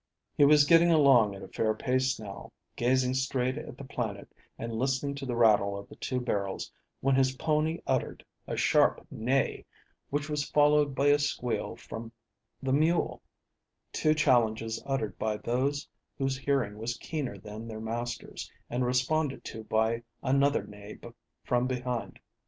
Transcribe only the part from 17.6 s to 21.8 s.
their master's, and responded to by another neigh from